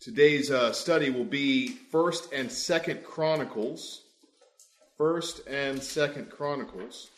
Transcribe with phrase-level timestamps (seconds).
[0.00, 4.00] Today's uh, study will be First and Second Chronicles.
[4.96, 7.10] First and Second Chronicles.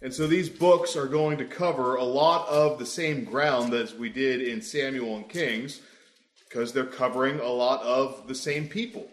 [0.00, 3.92] And so these books are going to cover a lot of the same ground as
[3.94, 5.82] we did in Samuel and Kings,
[6.48, 9.06] because they're covering a lot of the same people.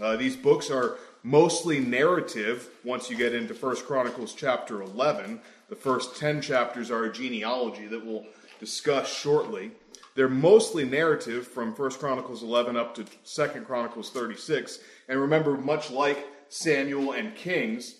[0.00, 5.42] Uh, these books are mostly narrative once you get into First Chronicles chapter 11.
[5.68, 8.24] The first 10 chapters are a genealogy that we'll
[8.60, 9.72] discuss shortly.
[10.16, 14.78] They're mostly narrative from 1 Chronicles 11 up to 2 Chronicles 36.
[15.10, 17.96] And remember, much like Samuel and Kings,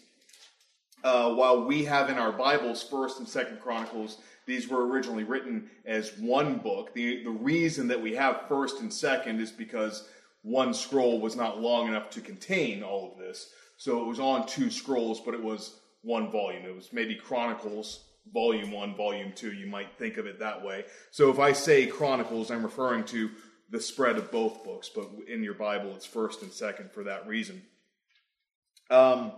[1.04, 5.68] uh, while we have in our Bibles 1st and 2nd Chronicles, these were originally written
[5.84, 6.94] as one book.
[6.94, 10.08] The, the reason that we have 1st and 2nd is because
[10.40, 13.50] one scroll was not long enough to contain all of this.
[13.76, 16.64] So it was on two scrolls, but it was one volume.
[16.64, 19.52] It was maybe Chronicles volume one, volume two.
[19.52, 20.84] You might think of it that way.
[21.10, 23.30] So if I say Chronicles, I'm referring to
[23.70, 27.26] the spread of both books, but in your Bible, it's first and second for that
[27.26, 27.62] reason.
[28.90, 29.32] Um,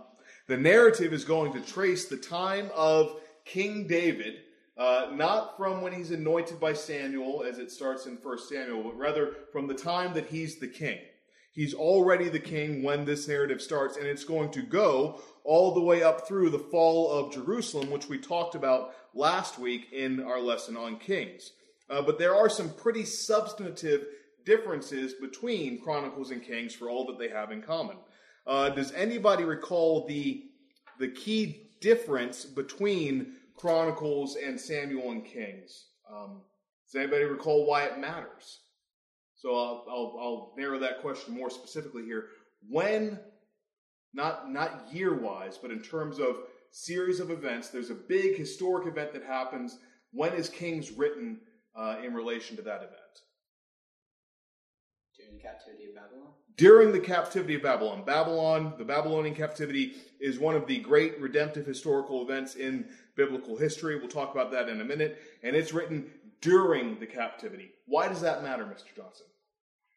[0.47, 4.35] the narrative is going to trace the time of King David,
[4.77, 8.97] uh, not from when he's anointed by Samuel, as it starts in First Samuel, but
[8.97, 10.99] rather from the time that he's the king.
[11.51, 15.81] He's already the king when this narrative starts, and it's going to go all the
[15.81, 20.39] way up through the fall of Jerusalem, which we talked about last week in our
[20.39, 21.51] lesson on Kings.
[21.89, 24.05] Uh, but there are some pretty substantive
[24.45, 27.97] differences between Chronicles and Kings for all that they have in common.
[28.45, 30.45] Uh, does anybody recall the
[30.99, 35.87] the key difference between Chronicles and Samuel and Kings?
[36.11, 36.41] Um,
[36.85, 38.59] does anybody recall why it matters?
[39.39, 42.25] So I'll, I'll, I'll narrow that question more specifically here.
[42.69, 43.19] When
[44.13, 46.37] not not year wise, but in terms of
[46.71, 47.69] series of events.
[47.69, 49.79] There's a big historic event that happens.
[50.11, 51.39] When is Kings written
[51.75, 52.93] uh, in relation to that event?
[55.17, 56.33] During the captivity of Babylon?
[56.57, 58.03] During the captivity of Babylon.
[58.05, 62.85] Babylon, the Babylonian captivity, is one of the great redemptive historical events in
[63.15, 63.97] biblical history.
[63.97, 65.21] We'll talk about that in a minute.
[65.43, 66.09] And it's written
[66.41, 67.71] during the captivity.
[67.85, 68.95] Why does that matter, Mr.
[68.95, 69.25] Johnson?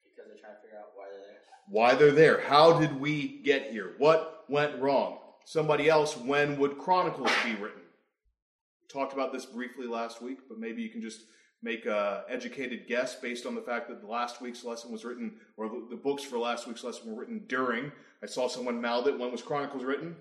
[0.04, 1.41] Because they're trying to figure out why they're there.
[1.69, 2.48] Why they're there.
[2.48, 3.94] How did we get here?
[3.98, 5.19] What went wrong?
[5.44, 7.82] somebody else, when would Chronicles be written?
[8.81, 11.22] We talked about this briefly last week, but maybe you can just
[11.62, 15.34] make a educated guess based on the fact that the last week's lesson was written,
[15.56, 17.92] or the, the books for last week's lesson were written during.
[18.22, 19.19] I saw someone mouthed it.
[19.19, 20.16] When was Chronicles written?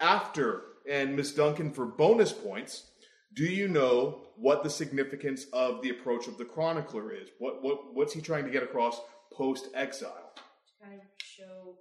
[0.00, 0.62] After.
[0.88, 2.90] And Miss Duncan, for bonus points,
[3.36, 7.28] do you know what the significance of the approach of the chronicler is?
[7.38, 9.00] What, what what's he trying to get across
[9.32, 10.32] post exile?
[10.34, 11.76] To kind of show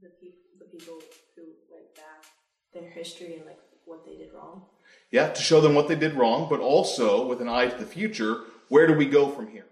[0.00, 1.00] the people the people
[1.36, 2.24] who went back
[2.72, 4.62] their history and like what they did wrong.
[5.10, 7.84] Yeah, to show them what they did wrong, but also with an eye to the
[7.84, 9.66] future, where do we go from here?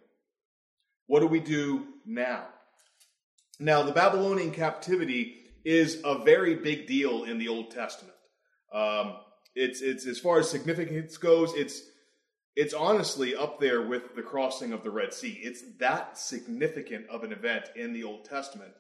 [1.07, 2.45] What do we do now?
[3.61, 8.17] Now, the Babylonian captivity is a very big deal in the Old Testament.
[8.73, 9.15] Um,
[9.59, 11.83] it's, it's as far as significance goes, it's
[12.57, 15.39] it's honestly up there with the crossing of the Red Sea.
[15.43, 18.73] It's that significant of an event in the Old Testament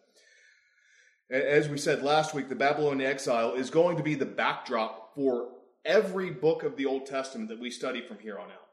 [1.30, 5.50] as we said last week, the Babylonian exile is going to be the backdrop for
[5.84, 8.66] every book of the Old Testament that we study from here on out.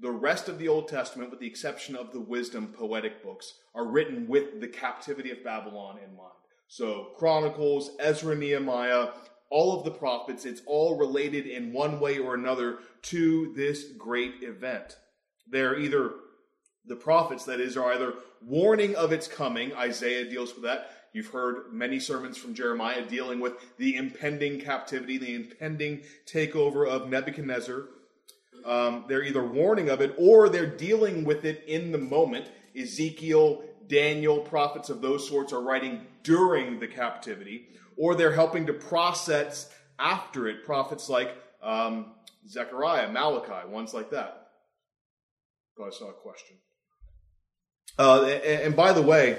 [0.00, 3.86] The rest of the Old Testament, with the exception of the wisdom poetic books, are
[3.86, 6.32] written with the captivity of Babylon in mind.
[6.68, 9.08] So, Chronicles, Ezra, Nehemiah,
[9.50, 14.42] all of the prophets, it's all related in one way or another to this great
[14.42, 14.96] event.
[15.50, 16.12] They're either,
[16.86, 21.28] the prophets, that is, are either warning of its coming, Isaiah deals with that, You've
[21.28, 27.84] heard many sermons from Jeremiah dealing with the impending captivity, the impending takeover of Nebuchadnezzar.
[28.64, 32.50] Um, they're either warning of it or they're dealing with it in the moment.
[32.78, 38.72] Ezekiel, Daniel, prophets of those sorts are writing during the captivity, or they're helping to
[38.72, 40.64] process after it.
[40.64, 42.12] Prophets like um,
[42.48, 44.48] Zechariah, Malachi, ones like that.
[45.78, 46.56] Oh, I saw a question.
[47.98, 49.38] Uh, and, and by the way,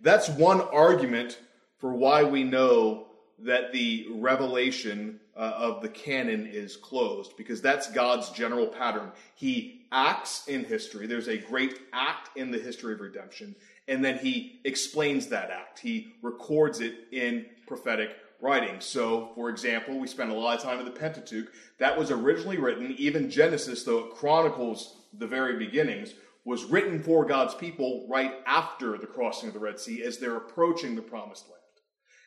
[0.00, 1.38] that's one argument
[1.78, 3.06] for why we know
[3.40, 9.12] that the revelation uh, of the canon is closed, because that's God's general pattern.
[9.36, 11.06] He acts in history.
[11.06, 13.54] There's a great act in the history of redemption,
[13.88, 15.78] and then he explains that act.
[15.78, 18.80] He records it in prophetic writing.
[18.80, 21.48] So, for example, we spent a lot of time in the Pentateuch.
[21.78, 26.14] That was originally written, even Genesis, though it chronicles the very beginnings,
[26.44, 30.36] was written for God's people right after the crossing of the Red Sea as they're
[30.36, 31.56] approaching the promised land.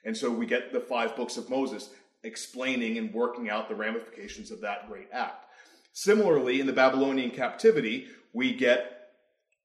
[0.03, 1.89] And so we get the five books of Moses
[2.23, 5.45] explaining and working out the ramifications of that great act.
[5.93, 9.00] Similarly, in the Babylonian captivity, we get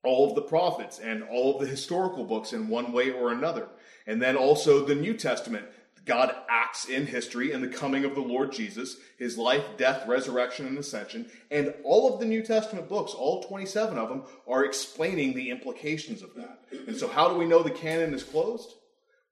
[0.07, 3.69] all of the prophets and all of the historical books in one way or another.
[4.07, 5.67] And then also the New Testament.
[6.07, 10.67] God acts in history in the coming of the Lord Jesus, his life, death, resurrection,
[10.67, 11.27] and ascension.
[11.51, 16.23] And all of the New Testament books, all 27 of them, are explaining the implications
[16.23, 16.61] of that.
[16.87, 18.75] And so, how do we know the canon is closed?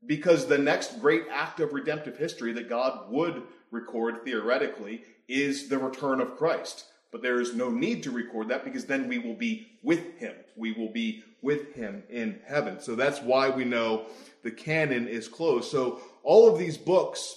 [0.04, 5.78] Because the next great act of redemptive history that God would record theoretically is the
[5.78, 6.86] return of Christ.
[7.14, 10.34] But there is no need to record that because then we will be with him.
[10.56, 12.80] We will be with him in heaven.
[12.80, 14.06] So that's why we know
[14.42, 15.70] the canon is closed.
[15.70, 17.36] So all of these books,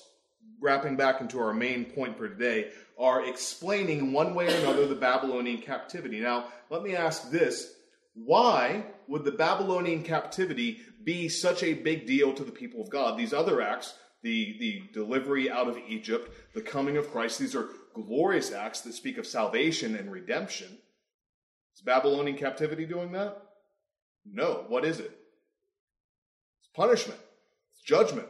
[0.59, 4.95] wrapping back into our main point for today, are explaining one way or another the
[4.95, 6.21] Babylonian captivity.
[6.21, 7.71] Now, let me ask this.
[8.15, 13.15] Why would the Babylonian captivity be such a big deal to the people of God?
[13.15, 13.93] These other acts,
[14.23, 17.69] the, the delivery out of Egypt, the coming of Christ, these are
[18.03, 20.77] glorious acts that speak of salvation and redemption.
[21.75, 23.37] Is Babylonian captivity doing that?
[24.25, 24.65] No.
[24.67, 25.11] What is it?
[26.59, 27.19] It's punishment,
[27.73, 28.27] it's judgment.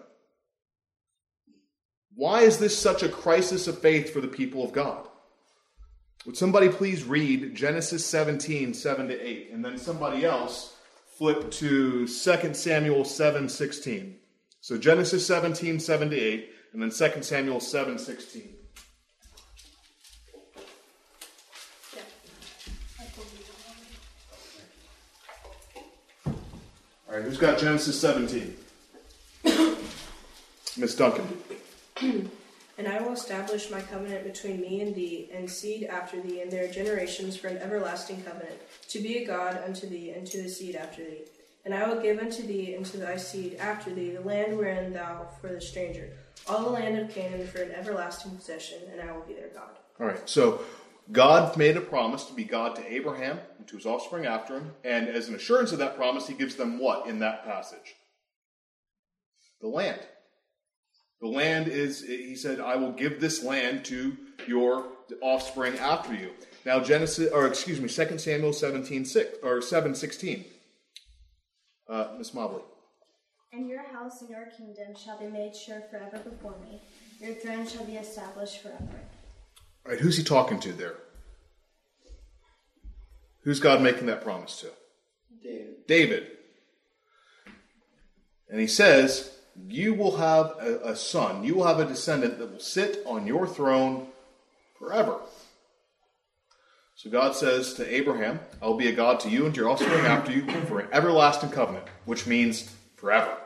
[2.15, 5.07] Why is this such a crisis of faith for the people of God?
[6.25, 10.73] Would somebody please read Genesis 17, 7 to 8, and then somebody else
[11.17, 12.07] flip to 2
[12.53, 14.15] Samuel 7, 16.
[14.59, 18.56] So Genesis 17, 7 to 8, and then 2 Samuel 7, 16.
[27.17, 28.55] All right, who's got Genesis 17?
[30.77, 31.25] Miss Duncan.
[32.77, 36.51] And I will establish my covenant between me and thee, and seed after thee, and
[36.51, 38.59] their generations for an everlasting covenant,
[38.89, 41.23] to be a God unto thee, and to the seed after thee.
[41.65, 44.93] And I will give unto thee and to thy seed after thee the land wherein
[44.93, 46.11] thou for the stranger,
[46.45, 49.71] all the land of Canaan for an everlasting possession, and I will be their God.
[49.99, 50.61] All right, so
[51.11, 54.73] God made a promise to be God to Abraham and to his offspring after him,
[54.83, 57.95] and as an assurance of that promise, he gives them what in that passage?
[59.61, 60.01] The land.
[61.21, 64.15] The land is, he said, I will give this land to
[64.47, 64.85] your
[65.21, 66.31] offspring after you.
[66.65, 70.45] Now, Genesis, or excuse me, 2 Samuel 17, 6, or 7, 16.
[71.89, 72.61] Uh, Miss Mobley.
[73.53, 76.81] And your house and your kingdom shall be made sure forever before me.
[77.21, 78.99] Your throne shall be established forever.
[79.87, 80.95] All right, who's he talking to there?
[83.43, 84.67] Who's God making that promise to?
[85.41, 85.87] David.
[85.87, 86.27] David.
[88.49, 89.31] And he says,
[89.65, 93.27] You will have a, a son, you will have a descendant that will sit on
[93.27, 94.07] your throne
[94.77, 95.21] forever.
[96.95, 99.69] So God says to Abraham, I will be a God to you and to your
[99.69, 103.37] offspring after you for an everlasting covenant, which means forever.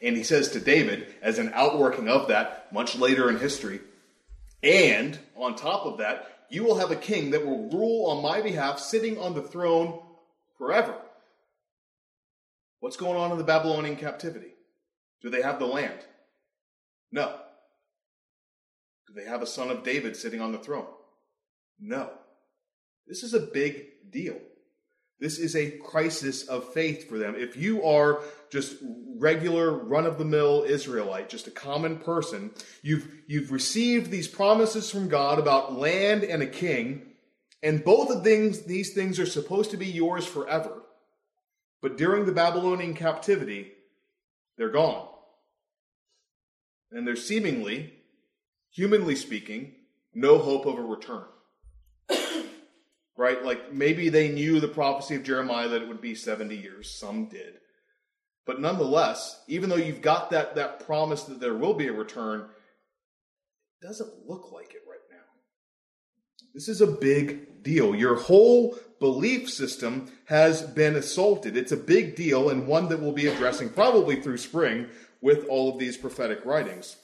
[0.00, 3.80] And he says to David, as an outworking of that, much later in history,
[4.62, 8.42] and on top of that, you will have a king that will rule on my
[8.42, 10.00] behalf, sitting on the throne
[10.58, 10.94] forever.
[12.80, 14.54] What's going on in the Babylonian captivity?
[15.22, 15.98] Do they have the land?
[17.10, 17.38] No.
[19.06, 20.86] Do they have a son of David sitting on the throne?
[21.80, 22.10] No.
[23.06, 24.36] This is a big deal.
[25.22, 27.36] This is a crisis of faith for them.
[27.38, 28.74] If you are just
[29.18, 32.50] regular run of the mill Israelite, just a common person,
[32.82, 37.02] you've, you've received these promises from God about land and a king,
[37.62, 40.82] and both of things, these things are supposed to be yours forever.
[41.80, 43.70] But during the Babylonian captivity,
[44.58, 45.06] they're gone.
[46.90, 47.92] And there's seemingly,
[48.72, 49.76] humanly speaking,
[50.12, 51.26] no hope of a return
[53.22, 53.44] right?
[53.44, 56.90] Like maybe they knew the prophecy of Jeremiah that it would be 70 years.
[56.90, 57.54] Some did.
[58.44, 62.40] But nonetheless, even though you've got that, that promise that there will be a return,
[63.80, 65.22] it doesn't look like it right now.
[66.52, 67.94] This is a big deal.
[67.94, 71.56] Your whole belief system has been assaulted.
[71.56, 74.88] It's a big deal and one that we'll be addressing probably through spring
[75.20, 76.96] with all of these prophetic writings.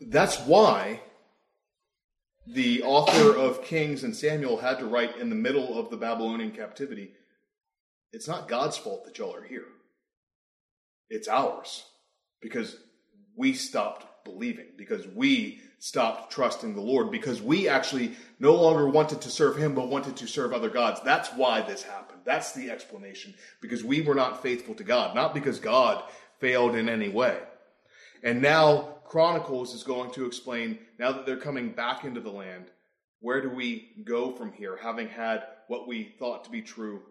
[0.00, 1.02] That's why
[2.46, 6.50] the author of Kings and Samuel had to write in the middle of the Babylonian
[6.50, 7.12] captivity.
[8.12, 9.66] It's not God's fault that y'all are here.
[11.08, 11.84] It's ours
[12.40, 12.76] because
[13.36, 19.20] we stopped believing, because we stopped trusting the Lord, because we actually no longer wanted
[19.22, 21.00] to serve Him but wanted to serve other gods.
[21.04, 22.20] That's why this happened.
[22.24, 23.34] That's the explanation.
[23.60, 26.02] Because we were not faithful to God, not because God
[26.40, 27.38] failed in any way.
[28.22, 32.66] And now Chronicles is going to explain now that they're coming back into the land,
[33.20, 37.02] where do we go from here, having had what we thought to be true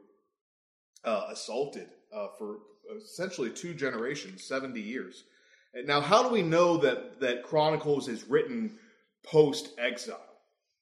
[1.03, 2.57] uh, assaulted uh, for
[2.95, 5.23] essentially two generations, 70 years.
[5.85, 8.77] Now, how do we know that, that Chronicles is written
[9.23, 10.19] post exile?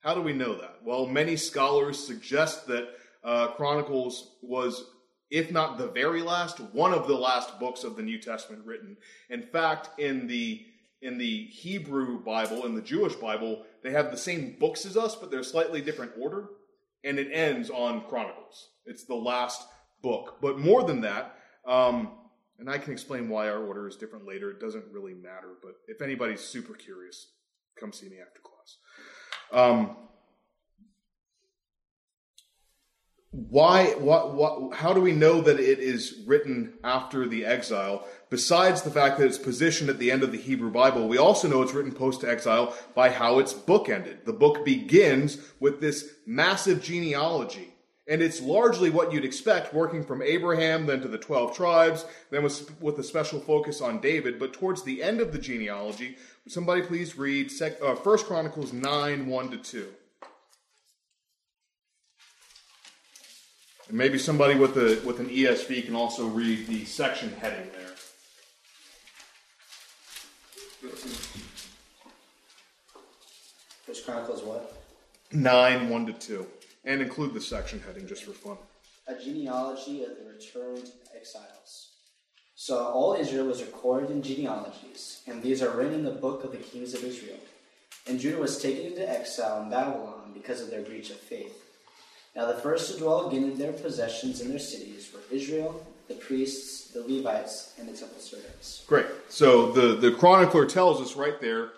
[0.02, 0.78] How do we know that?
[0.84, 2.90] Well, many scholars suggest that
[3.24, 4.84] uh, Chronicles was,
[5.30, 8.98] if not the very last, one of the last books of the New Testament written.
[9.30, 10.66] In fact, in the
[11.02, 15.16] in the Hebrew Bible, in the Jewish Bible, they have the same books as us,
[15.16, 16.50] but they're slightly different order,
[17.04, 18.70] and it ends on Chronicles.
[18.86, 19.68] It's the last
[20.02, 20.38] book.
[20.42, 22.12] But more than that, um,
[22.60, 24.52] and I can explain why our order is different later.
[24.52, 27.32] It doesn't really matter, but if anybody's super curious,
[27.80, 28.78] come see me after class.
[29.52, 29.98] Um,
[33.32, 38.06] why, what, what, how do we know that it is written after the exile?
[38.30, 41.48] Besides the fact that it's positioned at the end of the Hebrew Bible, we also
[41.48, 44.26] know it's written post exile by how its bookended.
[44.26, 47.74] The book begins with this massive genealogy.
[48.06, 52.44] And it's largely what you'd expect, working from Abraham, then to the 12 tribes, then
[52.44, 54.40] with, with a special focus on David.
[54.40, 56.18] But towards the end of the genealogy,
[56.50, 59.94] somebody please read sec, uh, 1 Chronicles 9 1 to 2.
[63.92, 67.92] And maybe somebody with a with an ESV can also read the section heading there.
[73.86, 74.82] First Chronicles what?
[75.34, 76.48] Nine one to two,
[76.86, 78.58] and include the section heading just for fun.
[79.08, 81.90] A genealogy of the returned exiles.
[82.56, 86.54] So all Israel was recorded in genealogies, and these are written in the book of
[86.54, 87.40] the kings of Israel.
[88.08, 91.61] And Judah was taken into exile in Babylon because of their breach of faith.
[92.36, 96.16] Now the first to dwell again in their possessions and their cities were Israel, the
[96.16, 98.84] priests, the Levites, and the temple servants.
[98.88, 99.06] Great.
[99.30, 101.72] So the the chronicler tells us right there,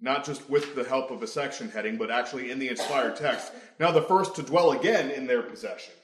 [0.00, 3.52] not just with the help of a section heading, but actually in the inspired text.
[3.78, 5.94] Now the first to dwell again in their possession,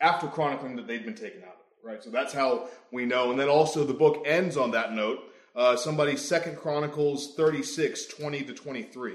[0.00, 1.88] after chronicling that they'd been taken out of it.
[1.88, 2.02] Right.
[2.04, 3.30] So that's how we know.
[3.30, 5.20] And then also the book ends on that note.
[5.54, 9.14] Uh, somebody Second Chronicles 36, 20 to 23.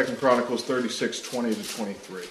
[0.00, 2.22] Second Chronicles 36, 20 to 23.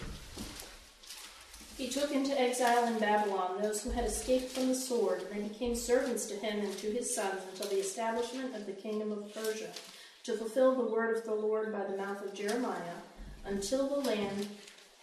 [1.78, 5.76] He took into exile in Babylon those who had escaped from the sword, and became
[5.76, 9.68] servants to him and to his sons until the establishment of the kingdom of Persia,
[10.24, 13.04] to fulfill the word of the Lord by the mouth of Jeremiah,
[13.46, 14.48] until the land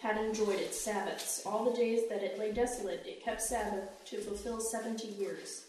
[0.01, 1.47] had enjoyed its Sabbaths.
[1.47, 5.67] All the days that it lay desolate, it kept Sabbath to fulfill seventy years.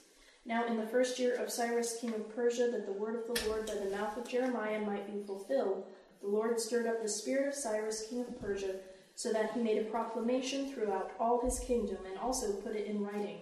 [0.48, 3.48] Now, in the first year of Cyrus, king of Persia, that the word of the
[3.48, 5.86] Lord by the mouth of Jeremiah might be fulfilled,
[6.22, 8.76] the Lord stirred up the spirit of Cyrus, king of Persia,
[9.16, 13.04] so that he made a proclamation throughout all his kingdom and also put it in
[13.04, 13.40] writing.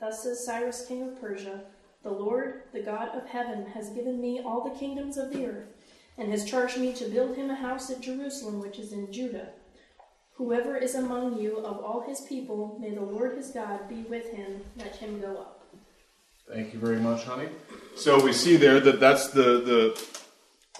[0.00, 1.62] Thus says Cyrus, king of Persia
[2.02, 5.68] The Lord, the God of heaven, has given me all the kingdoms of the earth,
[6.16, 9.48] and has charged me to build him a house at Jerusalem, which is in Judah.
[10.34, 14.30] Whoever is among you of all his people, may the Lord his God be with
[14.30, 14.60] him.
[14.76, 15.58] Let him go up.
[16.48, 17.48] Thank you very much, honey.
[17.96, 20.08] So we see there that that's the the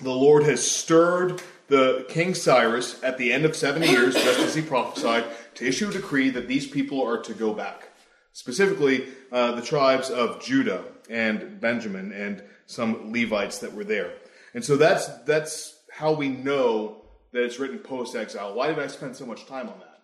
[0.00, 4.54] the Lord has stirred the King Cyrus at the end of seven years, just as
[4.54, 5.24] he prophesied,
[5.56, 7.88] to issue a decree that these people are to go back.
[8.32, 14.12] Specifically, uh, the tribes of Judah and Benjamin and some Levites that were there.
[14.54, 17.02] And so that's that's how we know
[17.32, 18.54] that it's written post exile.
[18.54, 19.98] Why did I spend so much time on that?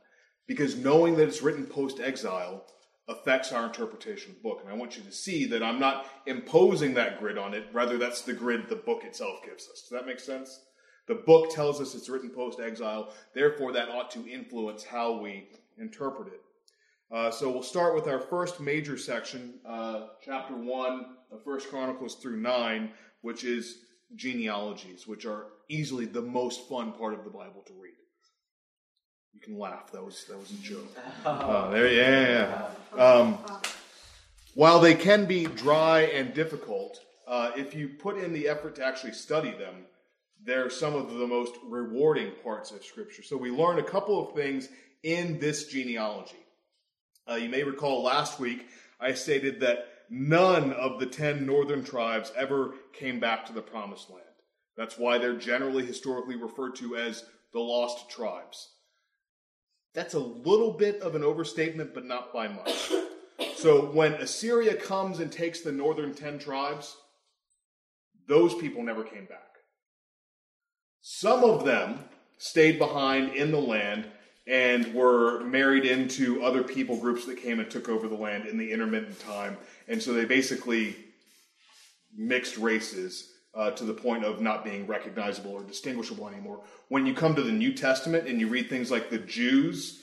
[0.46, 2.64] Because knowing that it's written post exile
[3.08, 4.60] affects our interpretation of the book.
[4.62, 7.98] And I want you to see that I'm not imposing that grid on it, rather,
[7.98, 9.82] that's the grid the book itself gives us.
[9.82, 10.60] Does that make sense?
[11.06, 15.48] The book tells us it's written post exile, therefore, that ought to influence how we
[15.78, 16.40] interpret it.
[17.12, 22.16] Uh, so we'll start with our first major section, uh, chapter 1 of First Chronicles
[22.16, 23.80] through 9, which is
[24.16, 27.92] genealogies, which are easily the most fun part of the Bible to read.
[29.34, 29.92] You can laugh.
[29.92, 30.96] That was that was a joke.
[31.26, 32.68] Uh, there, yeah, yeah.
[32.96, 33.04] yeah.
[33.04, 33.38] Um,
[34.54, 38.84] while they can be dry and difficult, uh, if you put in the effort to
[38.84, 39.86] actually study them,
[40.44, 43.22] they're some of the most rewarding parts of Scripture.
[43.22, 44.68] So we learn a couple of things
[45.02, 46.36] in this genealogy.
[47.28, 48.66] Uh, you may recall last week
[49.00, 54.10] I stated that none of the ten northern tribes ever came back to the promised
[54.10, 54.22] land.
[54.76, 58.68] That's why they're generally historically referred to as the lost tribes.
[59.94, 62.90] That's a little bit of an overstatement, but not by much.
[63.56, 66.96] So when Assyria comes and takes the northern ten tribes,
[68.26, 69.40] those people never came back.
[71.00, 72.00] Some of them
[72.38, 74.06] stayed behind in the land
[74.46, 78.58] and were married into other people groups that came and took over the land in
[78.58, 79.56] the intermittent time.
[79.88, 80.96] And so they basically
[82.16, 86.60] mixed races uh, to the point of not being recognizable or distinguishable anymore.
[86.88, 90.00] When you come to the New Testament and you read things like the Jews,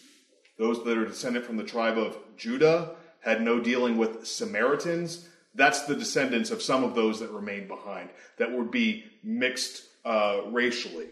[0.58, 2.92] those that are descended from the tribe of Judah,
[3.22, 5.28] had no dealing with Samaritans.
[5.54, 10.42] That's the descendants of some of those that remained behind that would be mixed uh,
[10.48, 11.08] racially.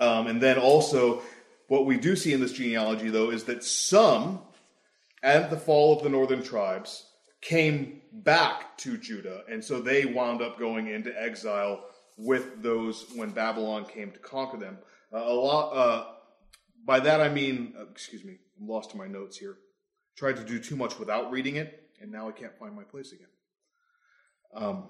[0.00, 1.22] Um, and then also,
[1.68, 4.40] what we do see in this genealogy, though, is that some,
[5.22, 7.04] at the fall of the northern tribes,
[7.42, 11.84] came back to Judah, and so they wound up going into exile
[12.16, 14.78] with those when Babylon came to conquer them.
[15.12, 15.70] Uh, a lot.
[15.72, 16.06] Uh,
[16.84, 19.56] by that I mean, uh, excuse me, I'm lost in my notes here.
[20.16, 23.12] Tried to do too much without reading it, and now I can't find my place
[23.12, 23.26] again.
[24.54, 24.84] Um,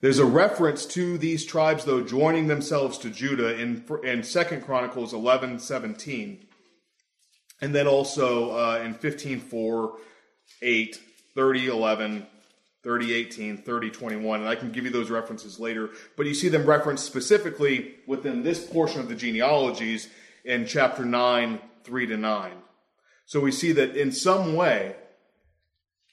[0.00, 5.12] there's a reference to these tribes, though, joining themselves to Judah in in Second Chronicles
[5.12, 6.47] 11, 17.
[7.60, 9.92] And then also uh, in 15, 4,
[10.62, 11.00] 8,
[11.34, 12.26] 30, 11,
[12.82, 14.40] 30, 18, 30, 21.
[14.40, 15.90] And I can give you those references later.
[16.16, 20.08] But you see them referenced specifically within this portion of the genealogies
[20.44, 22.52] in chapter 9, 3 to 9.
[23.26, 24.96] So we see that in some way,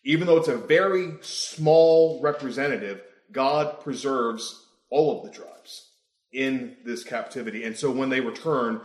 [0.04, 5.90] even though it's a very small representative, God preserves all of the tribes
[6.32, 7.64] in this captivity.
[7.64, 8.82] And so when they return,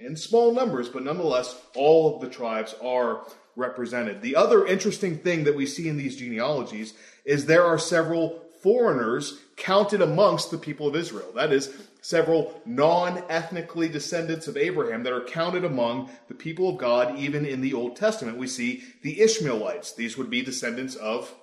[0.00, 3.26] in small numbers, but nonetheless, all of the tribes are
[3.56, 4.22] represented.
[4.22, 9.40] The other interesting thing that we see in these genealogies is there are several foreigners
[9.56, 11.30] counted amongst the people of Israel.
[11.34, 16.78] That is, several non ethnically descendants of Abraham that are counted among the people of
[16.78, 18.38] God, even in the Old Testament.
[18.38, 19.92] We see the Ishmaelites.
[19.92, 21.34] These would be descendants of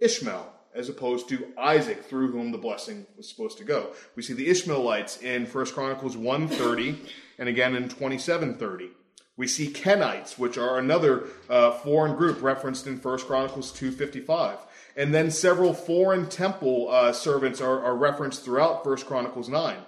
[0.00, 3.92] Ishmael as opposed to Isaac, through whom the blessing was supposed to go.
[4.16, 6.96] We see the Ishmaelites in 1 Chronicles 1.30
[7.38, 8.90] and again in 27.30.
[9.36, 14.58] We see Kenites, which are another uh, foreign group referenced in 1 Chronicles 2.55.
[14.94, 19.78] And then several foreign temple uh, servants are, are referenced throughout 1 Chronicles 9.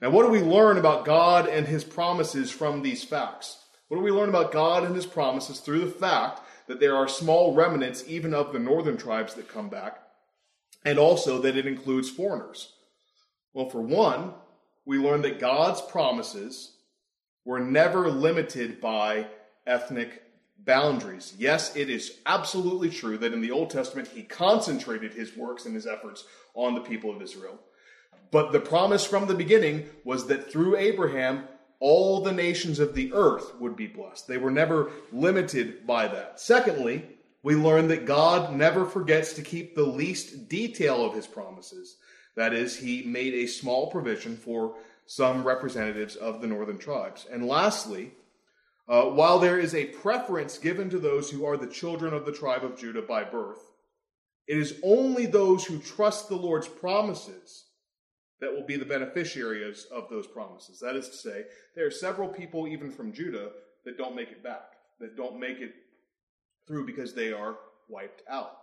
[0.00, 3.64] Now, what do we learn about God and his promises from these facts?
[3.88, 7.08] What do we learn about God and his promises through the fact that there are
[7.08, 9.98] small remnants, even of the northern tribes, that come back,
[10.84, 12.72] and also that it includes foreigners?
[13.52, 14.34] Well, for one,
[14.84, 16.75] we learn that God's promises
[17.46, 19.26] were never limited by
[19.66, 20.22] ethnic
[20.58, 21.32] boundaries.
[21.38, 25.74] Yes, it is absolutely true that in the Old Testament he concentrated his works and
[25.74, 27.58] his efforts on the people of Israel.
[28.32, 31.44] But the promise from the beginning was that through Abraham,
[31.78, 34.26] all the nations of the earth would be blessed.
[34.26, 36.40] They were never limited by that.
[36.40, 37.04] Secondly,
[37.42, 41.96] we learn that God never forgets to keep the least detail of his promises.
[42.34, 44.74] That is, he made a small provision for
[45.06, 47.26] some representatives of the northern tribes.
[47.30, 48.12] And lastly,
[48.88, 52.32] uh, while there is a preference given to those who are the children of the
[52.32, 53.72] tribe of Judah by birth,
[54.46, 57.64] it is only those who trust the Lord's promises
[58.40, 60.78] that will be the beneficiaries of those promises.
[60.80, 63.50] That is to say, there are several people, even from Judah,
[63.84, 65.74] that don't make it back, that don't make it
[66.68, 67.56] through because they are
[67.88, 68.58] wiped out.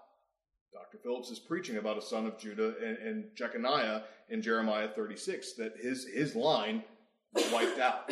[0.73, 0.97] Dr.
[0.97, 5.77] Phillips is preaching about a son of Judah and, and Jeconiah in Jeremiah 36, that
[5.77, 6.83] his, his line
[7.31, 8.09] was wiped out.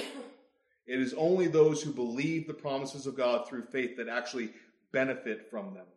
[0.85, 4.51] It is only those who believe the promises of God through faith that actually
[4.91, 5.87] benefit from them.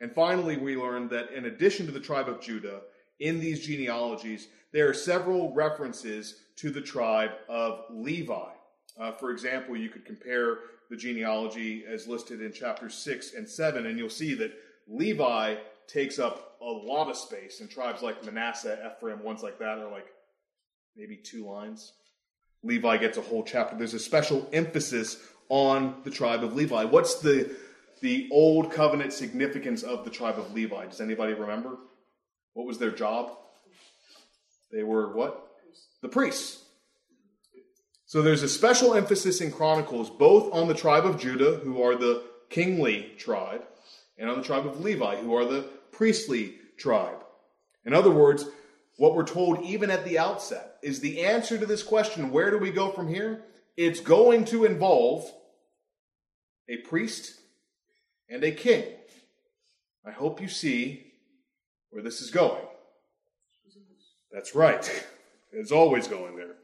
[0.00, 2.80] And finally, we learn that in addition to the tribe of Judah,
[3.20, 8.50] in these genealogies, there are several references to the tribe of Levi.
[8.98, 13.86] Uh, for example, you could compare the genealogy as listed in chapters 6 and 7,
[13.86, 14.52] and you'll see that
[14.88, 15.56] Levi
[15.92, 19.90] takes up a lot of space, and tribes like Manasseh, Ephraim, ones like that are
[19.90, 20.06] like
[20.96, 21.92] maybe two lines.
[22.62, 23.76] Levi gets a whole chapter.
[23.76, 26.84] There's a special emphasis on the tribe of Levi.
[26.84, 27.54] What's the
[28.00, 30.86] the old covenant significance of the tribe of Levi?
[30.86, 31.76] Does anybody remember?
[32.54, 33.36] What was their job?
[34.72, 35.48] They were what?
[36.00, 36.64] The priests.
[38.06, 41.94] So there's a special emphasis in Chronicles both on the tribe of Judah, who are
[41.94, 43.62] the kingly tribe,
[44.18, 47.24] and on the tribe of Levi, who are the priestly tribe.
[47.84, 48.46] In other words,
[48.96, 52.58] what we're told even at the outset is the answer to this question where do
[52.58, 53.44] we go from here?
[53.76, 55.30] It's going to involve
[56.68, 57.34] a priest
[58.28, 58.84] and a king.
[60.04, 61.12] I hope you see
[61.90, 62.62] where this is going.
[64.32, 65.06] That's right.
[65.54, 66.54] It's always going there.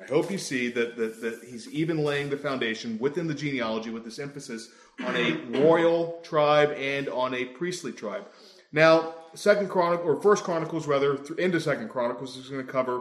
[0.00, 3.90] I hope you see that, that, that he's even laying the foundation within the genealogy
[3.90, 4.68] with this emphasis
[5.04, 8.24] on a royal tribe and on a priestly tribe.
[8.72, 13.00] Now, Second Chronicle or First Chronicles rather into Second Chronicles is going to cover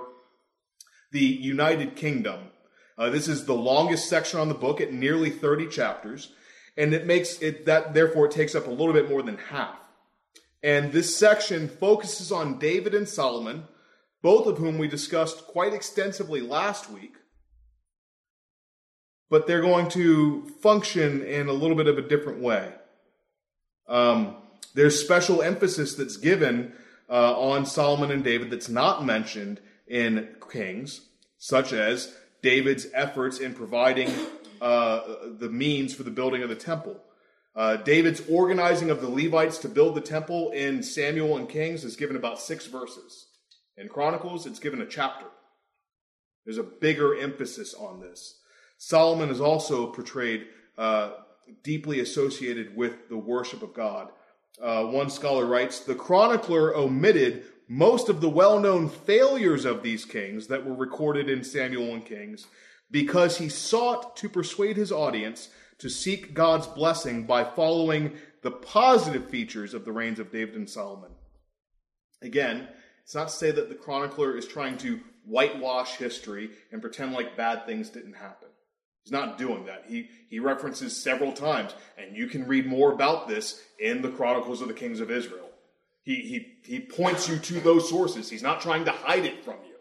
[1.12, 2.50] the United Kingdom.
[2.98, 6.32] Uh, this is the longest section on the book at nearly 30 chapters,
[6.78, 9.78] and it makes it that therefore it takes up a little bit more than half.
[10.64, 13.66] And this section focuses on David and Solomon,
[14.22, 17.14] both of whom we discussed quite extensively last week.
[19.30, 22.74] But they're going to function in a little bit of a different way.
[23.88, 24.38] Um,
[24.76, 26.74] there's special emphasis that's given
[27.10, 31.02] uh, on Solomon and David that's not mentioned in Kings,
[31.38, 34.12] such as David's efforts in providing
[34.62, 35.02] uh,
[35.40, 37.02] the means for the building of the temple.
[37.56, 41.96] Uh, David's organizing of the Levites to build the temple in Samuel and Kings is
[41.96, 43.28] given about six verses.
[43.78, 45.26] In Chronicles, it's given a chapter.
[46.44, 48.40] There's a bigger emphasis on this.
[48.78, 51.12] Solomon is also portrayed uh,
[51.64, 54.10] deeply associated with the worship of God.
[54.62, 60.06] Uh, one scholar writes The chronicler omitted most of the well known failures of these
[60.06, 62.48] kings that were recorded in Samuel and Kings
[62.92, 68.14] because he sought to persuade his audience to seek God's blessing by following
[68.44, 71.12] the positive features of the reigns of David and Solomon.
[72.22, 72.68] Again,
[73.04, 77.36] it's not to say that the chronicler is trying to whitewash history and pretend like
[77.36, 78.50] bad things didn't happen.
[79.06, 79.86] He's not doing that.
[79.88, 84.64] He, he references several times, and you can read more about this in the Chronicles
[84.64, 85.48] of the Kings of Israel.
[86.02, 88.32] He, he, he points you to those sources.
[88.32, 89.76] He's not trying to hide it from you.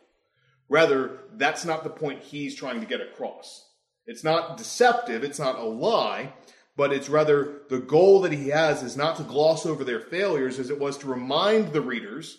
[0.69, 3.67] Rather, that's not the point he's trying to get across.
[4.07, 6.35] It's not deceptive, it's not a lie,
[6.77, 10.59] but it's rather the goal that he has is not to gloss over their failures
[10.59, 12.37] as it was to remind the readers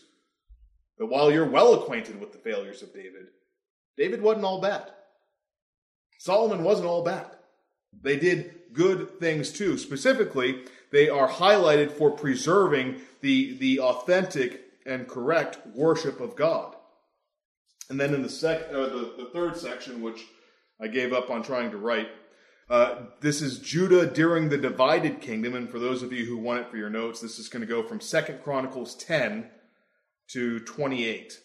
[1.00, 3.26] that while you're well acquainted with the failures of David,
[3.98, 4.92] David wasn't all bad.
[6.18, 7.28] Solomon wasn't all bad.
[8.02, 9.78] They did good things too.
[9.78, 16.76] Specifically, they are highlighted for preserving the, the authentic and correct worship of God.
[17.90, 20.26] And then in the, sec, uh, the, the third section, which
[20.80, 22.10] I gave up on trying to write,
[22.70, 25.54] uh, this is Judah during the divided kingdom.
[25.54, 27.68] And for those of you who want it for your notes, this is going to
[27.68, 29.50] go from Second Chronicles 10
[30.30, 31.40] to 28.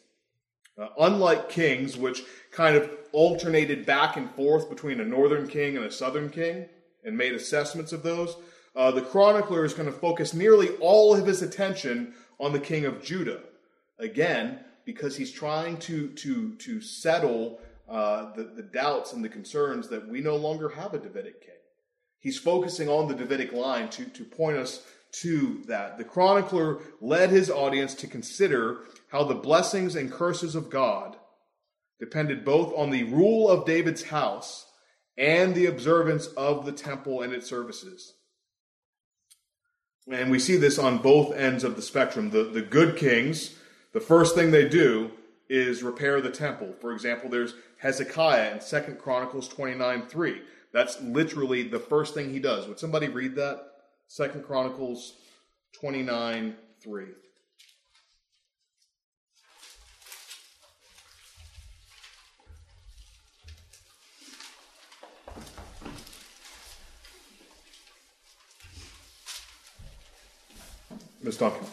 [0.80, 5.84] Uh, unlike kings, which kind of alternated back and forth between a northern king and
[5.84, 6.64] a southern king
[7.04, 8.36] and made assessments of those,
[8.74, 12.86] uh, the chronicler is going to focus nearly all of his attention on the king
[12.86, 13.40] of Judah.
[13.98, 19.88] Again, because he's trying to, to, to settle uh, the, the doubts and the concerns
[19.88, 21.50] that we no longer have a Davidic king.
[22.20, 25.98] He's focusing on the Davidic line to, to point us to that.
[25.98, 31.16] The chronicler led his audience to consider how the blessings and curses of God
[31.98, 34.66] depended both on the rule of David's house
[35.18, 38.14] and the observance of the temple and its services.
[40.10, 42.30] And we see this on both ends of the spectrum.
[42.30, 43.54] The, the good kings,
[43.92, 45.10] the first thing they do
[45.48, 46.74] is repair the temple.
[46.80, 50.42] For example, there's Hezekiah in Second Chronicles 29 3.
[50.72, 52.66] That's literally the first thing he does.
[52.66, 53.69] Would somebody read that?
[54.12, 55.14] Second Chronicles
[55.74, 57.04] 29 3.
[71.22, 71.36] Ms.
[71.36, 71.64] Duncan.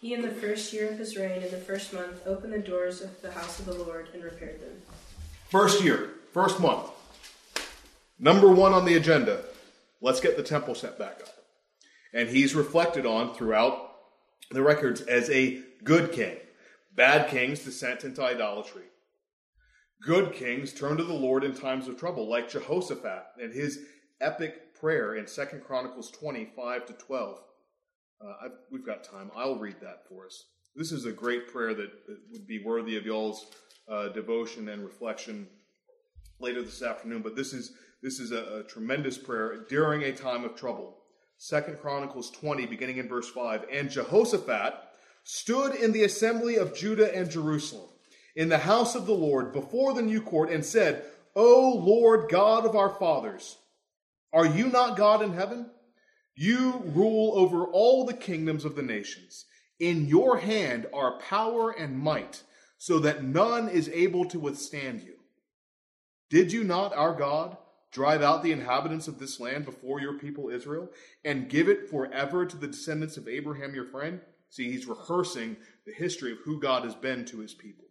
[0.00, 3.00] He, in the first year of his reign, in the first month, opened the doors
[3.00, 4.80] of the house of the Lord and repaired them.
[5.50, 6.88] First year, first month.
[8.20, 9.42] Number one on the agenda.
[10.00, 11.37] Let's get the temple set back up.
[12.14, 13.92] And he's reflected on throughout
[14.50, 16.36] the records as a good king.
[16.94, 18.84] Bad kings descent into idolatry.
[20.02, 23.80] Good kings turn to the Lord in times of trouble, like Jehoshaphat and his
[24.20, 27.38] epic prayer in 2 Chronicles 25 to 12.
[28.20, 29.30] Uh, we've got time.
[29.36, 30.44] I'll read that for us.
[30.74, 31.90] This is a great prayer that,
[32.32, 33.46] would be worthy of y'all's
[33.88, 35.48] uh, devotion and reflection
[36.40, 37.22] later this afternoon.
[37.22, 40.98] But this is this is a, a tremendous prayer during a time of trouble.
[41.40, 43.66] Second Chronicles 20, beginning in verse 5.
[43.72, 44.74] And Jehoshaphat
[45.22, 47.88] stood in the assembly of Judah and Jerusalem,
[48.34, 51.04] in the house of the Lord, before the new court, and said,
[51.36, 53.56] O Lord God of our fathers,
[54.32, 55.70] are you not God in heaven?
[56.34, 59.44] You rule over all the kingdoms of the nations.
[59.78, 62.42] In your hand are power and might,
[62.78, 65.14] so that none is able to withstand you.
[66.30, 67.56] Did you not, our God,
[67.90, 70.90] drive out the inhabitants of this land before your people Israel,
[71.24, 74.20] and give it forever to the descendants of Abraham your friend?
[74.50, 77.84] See, he's rehearsing the history of who God has been to his people.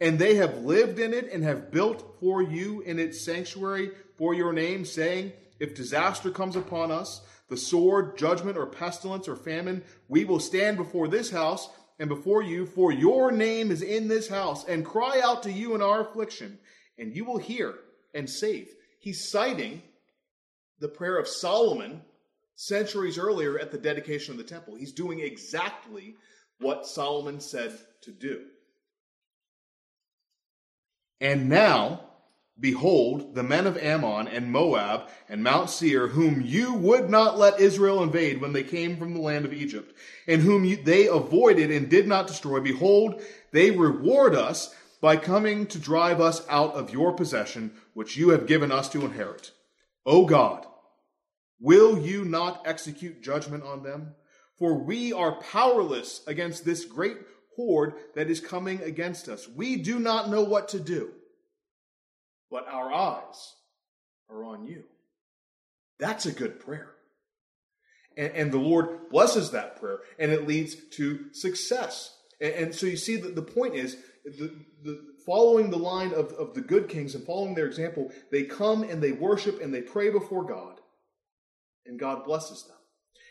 [0.00, 4.34] And they have lived in it and have built for you in its sanctuary for
[4.34, 9.82] your name, saying, If disaster comes upon us, the sword, judgment, or pestilence, or famine,
[10.08, 14.28] we will stand before this house and before you, for your name is in this
[14.28, 16.58] house, and cry out to you in our affliction,
[16.96, 17.74] and you will hear
[18.14, 18.68] and save.
[18.98, 19.82] He's citing
[20.80, 22.02] the prayer of Solomon
[22.56, 24.74] centuries earlier at the dedication of the temple.
[24.74, 26.16] He's doing exactly
[26.60, 28.46] what Solomon said to do.
[31.20, 32.00] And now,
[32.58, 37.60] behold, the men of Ammon and Moab and Mount Seir, whom you would not let
[37.60, 41.88] Israel invade when they came from the land of Egypt, and whom they avoided and
[41.88, 47.12] did not destroy, behold, they reward us by coming to drive us out of your
[47.12, 49.52] possession, which you have given us to inherit.
[50.04, 50.66] O God,
[51.60, 54.14] will you not execute judgment on them?
[54.58, 57.18] For we are powerless against this great
[57.54, 59.48] horde that is coming against us.
[59.48, 61.12] We do not know what to do,
[62.50, 63.54] but our eyes
[64.28, 64.84] are on you.
[65.98, 66.90] That's a good prayer.
[68.16, 72.16] And, and the Lord blesses that prayer, and it leads to success.
[72.40, 73.96] And, and so you see that the point is
[74.38, 78.44] the, the, following the line of, of the good kings and following their example, they
[78.44, 80.80] come and they worship and they pray before God,
[81.86, 82.76] and God blesses them.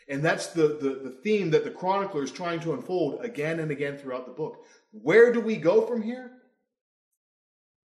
[0.08, 3.70] And that's the, the, the theme that the chronicler is trying to unfold again and
[3.70, 4.64] again throughout the book.
[4.90, 6.32] Where do we go from here?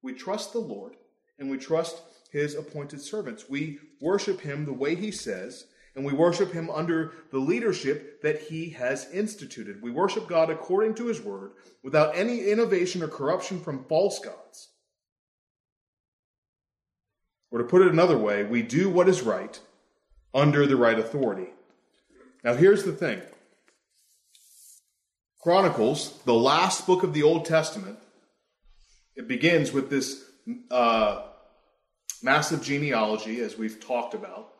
[0.02, 0.96] We trust the Lord
[1.38, 3.48] and we trust his appointed servants.
[3.48, 5.66] We worship him the way he says,
[5.96, 9.80] and we worship him under the leadership that he has instituted.
[9.82, 14.68] We worship God according to his word without any innovation or corruption from false gods.
[17.50, 19.58] Or to put it another way, we do what is right
[20.34, 21.48] under the right authority.
[22.44, 23.22] Now, here's the thing
[25.40, 27.98] Chronicles, the last book of the Old Testament,
[29.14, 30.24] it begins with this
[30.70, 31.22] uh,
[32.22, 34.52] massive genealogy, as we've talked about,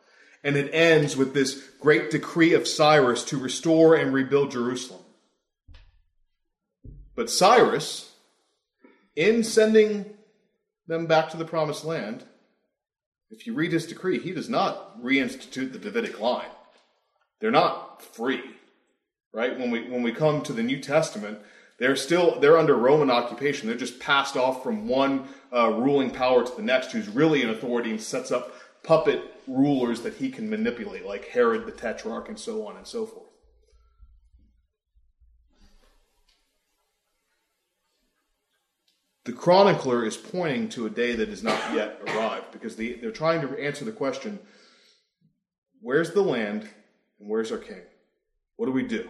[0.43, 5.01] and it ends with this great decree of Cyrus to restore and rebuild Jerusalem.
[7.15, 8.13] But Cyrus,
[9.15, 10.05] in sending
[10.87, 12.23] them back to the promised land,
[13.29, 16.49] if you read his decree, he does not reinstitute the Davidic line
[17.39, 18.43] they're not free,
[19.33, 19.57] right?
[19.57, 21.39] When we when we come to the New Testament,
[21.79, 23.67] they're still they're under Roman occupation.
[23.67, 27.49] They're just passed off from one uh, ruling power to the next, who's really in
[27.49, 32.39] authority and sets up puppet rulers that he can manipulate, like Herod the Tetrarch and
[32.39, 33.27] so on and so forth.
[39.25, 43.11] The chronicler is pointing to a day that has not yet arrived because they, they're
[43.11, 44.39] trying to answer the question
[45.81, 46.69] where's the land
[47.19, 47.81] and where's our king?
[48.55, 49.09] What do we do?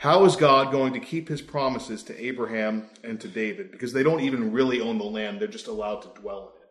[0.00, 3.70] How is God going to keep his promises to Abraham and to David?
[3.70, 6.68] Because they don't even really own the land, they're just allowed to dwell in it.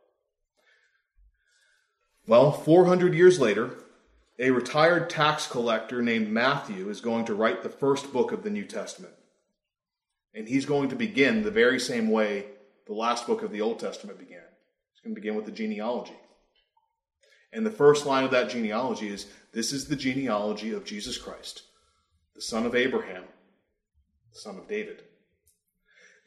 [2.26, 3.84] Well, 400 years later,
[4.39, 8.50] a retired tax collector named Matthew is going to write the first book of the
[8.50, 9.13] New Testament.
[10.34, 12.48] And he's going to begin the very same way
[12.88, 14.42] the last book of the Old Testament began.
[14.92, 16.18] He's going to begin with the genealogy.
[17.54, 21.62] And the first line of that genealogy is This is the genealogy of Jesus Christ,
[22.36, 23.24] the son of Abraham,
[24.34, 25.04] the son of David.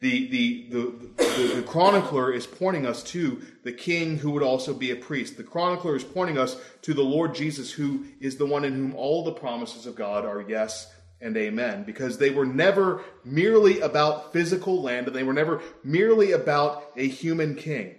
[0.03, 4.91] The, the, the, the, chronicler is pointing us to the king who would also be
[4.91, 5.37] a priest.
[5.37, 8.95] The chronicler is pointing us to the Lord Jesus, who is the one in whom
[8.95, 14.33] all the promises of God are yes and amen, because they were never merely about
[14.33, 17.95] physical land, and they were never merely about a human king.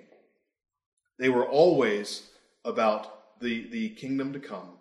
[1.19, 2.29] They were always
[2.67, 4.79] about the, the kingdom to come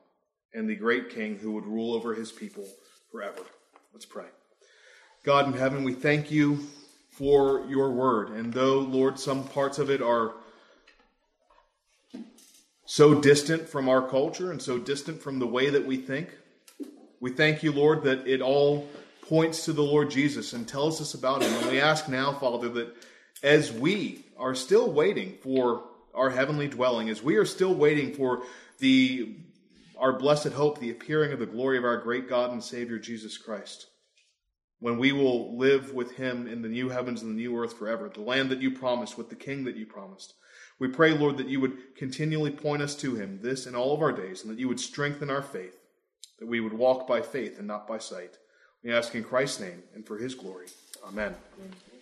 [0.53, 2.67] and the great king who would rule over his people
[3.13, 3.43] forever.
[3.93, 4.26] Let's pray.
[5.23, 6.65] God in heaven, we thank you
[7.12, 8.30] for your word.
[8.30, 10.34] And though, Lord, some parts of it are
[12.86, 16.36] so distant from our culture and so distant from the way that we think,
[17.19, 18.89] we thank you, Lord, that it all
[19.21, 21.54] points to the Lord Jesus and tells us about him.
[21.54, 22.95] And we ask now, Father, that
[23.43, 25.84] as we are still waiting for
[26.15, 28.41] our heavenly dwelling, as we are still waiting for
[28.80, 29.36] the
[30.03, 33.37] our blessed hope, the appearing of the glory of our great God and Savior Jesus
[33.37, 33.87] Christ,
[34.81, 38.11] when we will live with him in the new heavens and the new earth forever,
[38.13, 40.33] the land that you promised with the king that you promised.
[40.77, 44.01] We pray, Lord, that you would continually point us to him, this and all of
[44.01, 45.77] our days, and that you would strengthen our faith,
[46.39, 48.37] that we would walk by faith and not by sight.
[48.83, 50.67] We ask in Christ's name and for his glory.
[51.07, 51.33] Amen.
[51.57, 51.92] Amen.